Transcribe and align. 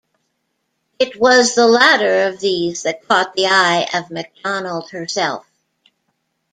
It 0.97 1.19
was 1.21 1.53
the 1.53 1.67
latter 1.67 2.23
of 2.27 2.39
these 2.39 2.81
that 2.81 3.07
caught 3.07 3.35
the 3.35 3.45
eye 3.45 3.87
of 3.93 4.09
McDonald 4.09 4.89
herself. 4.89 5.45